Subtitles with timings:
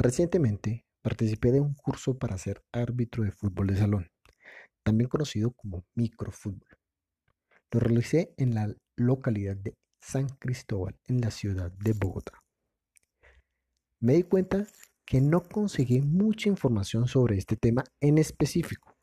[0.00, 4.08] Recientemente participé de un curso para ser árbitro de fútbol de salón,
[4.84, 6.68] también conocido como microfútbol.
[7.72, 12.32] Lo realicé en la localidad de San Cristóbal, en la ciudad de Bogotá.
[13.98, 14.68] Me di cuenta
[15.04, 18.96] que no conseguí mucha información sobre este tema en específico.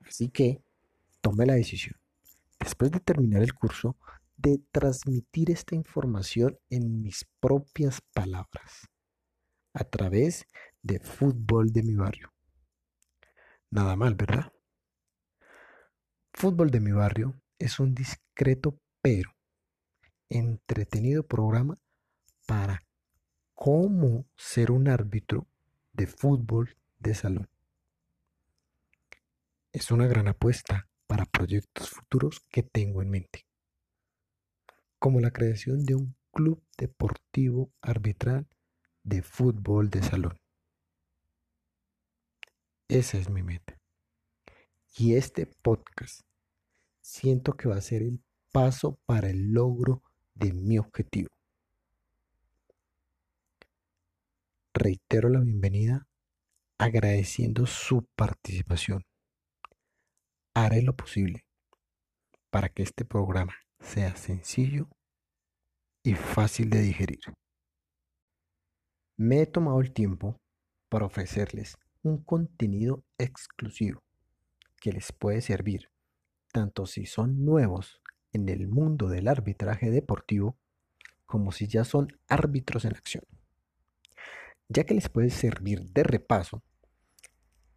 [0.00, 0.60] Así que
[1.20, 1.94] tomé la decisión,
[2.58, 3.96] después de terminar el curso,
[4.36, 8.90] de transmitir esta información en mis propias palabras
[9.76, 10.46] a través
[10.82, 12.32] de fútbol de mi barrio.
[13.70, 14.50] Nada mal, ¿verdad?
[16.32, 19.36] Fútbol de mi barrio es un discreto pero
[20.30, 21.78] entretenido programa
[22.46, 22.86] para
[23.54, 25.46] cómo ser un árbitro
[25.92, 27.50] de fútbol de salón.
[29.72, 33.46] Es una gran apuesta para proyectos futuros que tengo en mente,
[34.98, 38.46] como la creación de un club deportivo arbitral
[39.06, 40.36] de fútbol de salón.
[42.88, 43.78] Esa es mi meta.
[44.96, 46.22] Y este podcast
[47.00, 48.20] siento que va a ser el
[48.52, 50.02] paso para el logro
[50.34, 51.28] de mi objetivo.
[54.74, 56.08] Reitero la bienvenida
[56.76, 59.04] agradeciendo su participación.
[60.52, 61.44] Haré lo posible
[62.50, 64.88] para que este programa sea sencillo
[66.02, 67.20] y fácil de digerir.
[69.18, 70.38] Me he tomado el tiempo
[70.90, 74.02] para ofrecerles un contenido exclusivo
[74.78, 75.90] que les puede servir
[76.52, 80.58] tanto si son nuevos en el mundo del arbitraje deportivo
[81.24, 83.24] como si ya son árbitros en acción,
[84.68, 86.62] ya que les puede servir de repaso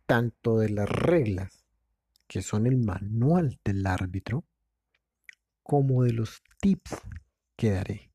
[0.05, 1.65] tanto de las reglas
[2.27, 4.43] que son el manual del árbitro
[5.63, 7.01] como de los tips
[7.55, 8.11] que daré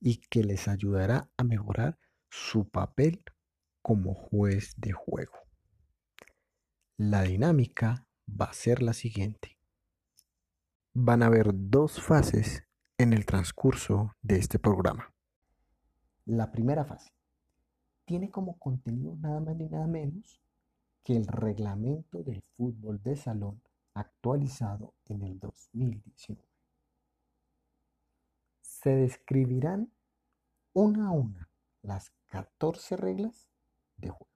[0.00, 1.98] y que les ayudará a mejorar
[2.32, 3.22] su papel
[3.82, 5.34] como juez de juego.
[6.96, 9.58] La dinámica va a ser la siguiente.
[10.94, 12.66] Van a haber dos fases
[12.96, 15.12] en el transcurso de este programa.
[16.24, 17.12] La primera fase
[18.06, 20.40] tiene como contenido nada más ni nada menos
[21.04, 23.60] que el reglamento del fútbol de salón
[23.92, 26.42] actualizado en el 2019.
[28.62, 29.92] Se describirán
[30.72, 31.41] una a una
[31.82, 33.48] las 14 reglas
[33.96, 34.26] de juego.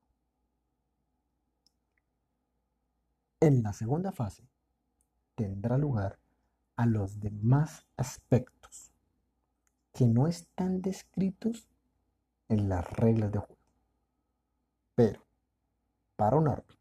[3.40, 4.48] En la segunda fase
[5.34, 6.18] tendrá lugar
[6.76, 8.92] a los demás aspectos
[9.92, 11.68] que no están descritos
[12.48, 13.56] en las reglas de juego.
[14.94, 15.22] Pero
[16.16, 16.76] para un árbitro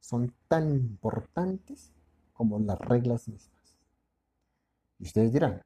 [0.00, 1.92] son tan importantes
[2.32, 3.78] como las reglas mismas.
[4.98, 5.62] Y ustedes dirán,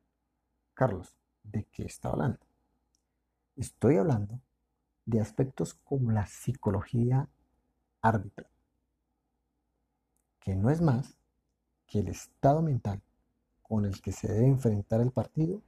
[0.75, 2.44] Carlos, ¿de qué está hablando?
[3.57, 4.41] Estoy hablando
[5.07, 7.29] de aspectos como la psicología
[8.03, 8.51] árbitral,
[10.41, 11.17] que no es más
[11.87, 13.01] que el estado mental
[13.63, 15.63] con el que se debe enfrentar el partido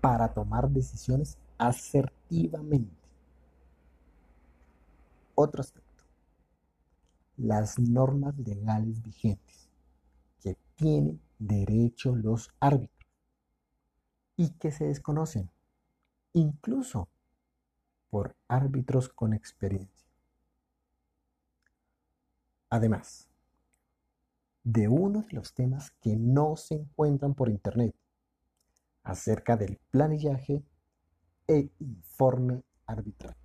[0.00, 2.96] para tomar decisiones asertivamente.
[5.36, 6.02] Otro aspecto,
[7.36, 9.68] las normas legales vigentes
[10.42, 13.08] que tienen derecho los árbitros
[14.36, 15.48] y que se desconocen
[16.36, 17.08] incluso
[18.10, 20.06] por árbitros con experiencia.
[22.68, 23.30] Además,
[24.62, 27.94] de uno de los temas que no se encuentran por Internet,
[29.02, 30.62] acerca del planillaje
[31.46, 33.36] e informe arbitral.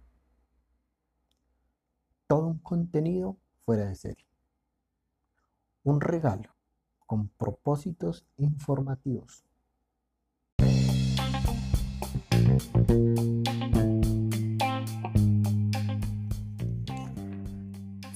[2.27, 4.27] Todo un contenido fuera de serie.
[5.83, 6.49] Un regalo
[7.05, 9.45] con propósitos informativos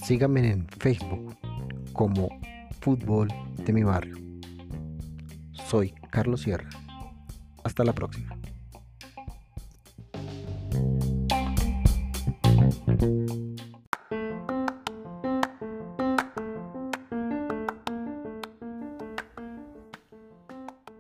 [0.06, 1.36] Síganme en Facebook
[1.94, 2.30] como
[2.80, 4.18] Fútbol de mi Barrio.
[5.52, 6.70] Soy Carlos Sierra.
[7.64, 8.38] Hasta la próxima.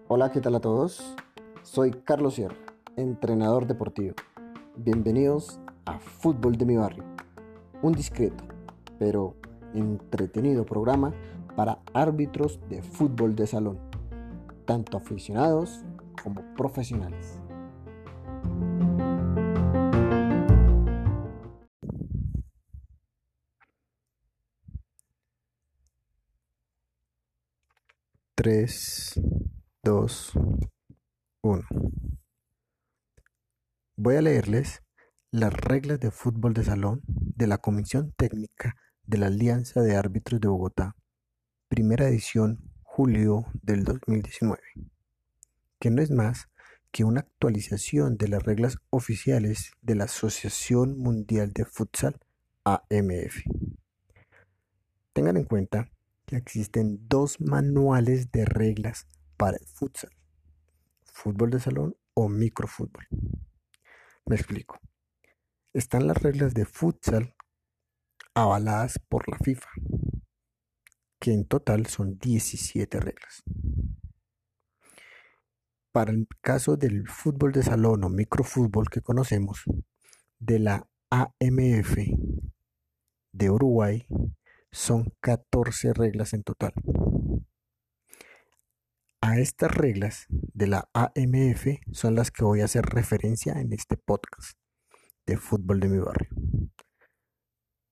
[0.08, 1.16] Hola, ¿qué tal a todos?
[1.62, 2.56] Soy Carlos Sierra,
[2.97, 4.15] entrenador deportivo.
[4.77, 7.03] Bienvenidos a Fútbol de mi Barrio,
[7.81, 8.44] un discreto
[8.97, 9.36] pero
[9.74, 11.13] entretenido programa
[11.56, 13.80] para árbitros de fútbol de salón,
[14.65, 15.83] tanto aficionados
[16.24, 17.42] como profesionales.
[28.36, 29.19] Tres,
[29.83, 30.31] dos,
[31.42, 31.63] uno.
[33.97, 34.83] Voy a leerles
[35.31, 40.42] Las reglas de fútbol de salón de la Comisión Técnica de la Alianza de Árbitros
[40.42, 40.97] de Bogotá,
[41.69, 44.62] primera edición, julio del 2019,
[45.80, 46.50] que no es más
[46.92, 52.19] que una actualización de las reglas oficiales de la Asociación Mundial de Futsal,
[52.65, 53.45] AMF.
[55.13, 55.89] Tengan en cuenta
[56.25, 59.07] que existen dos manuales de reglas
[59.38, 60.12] para el futsal,
[61.06, 63.07] fútbol de salón o microfútbol.
[64.27, 64.80] Me explico.
[65.74, 67.36] Están las reglas de futsal
[68.33, 69.69] avaladas por la FIFA,
[71.19, 73.44] que en total son 17 reglas.
[75.92, 79.63] Para el caso del fútbol de salón o microfútbol que conocemos,
[80.39, 81.98] de la AMF
[83.31, 84.07] de Uruguay,
[84.71, 86.74] son 14 reglas en total.
[89.27, 93.98] A estas reglas de la AMF son las que voy a hacer referencia en este
[93.98, 94.56] podcast
[95.25, 96.30] de fútbol de mi barrio.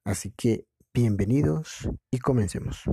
[0.05, 2.83] Así que bienvenidos y comencemos.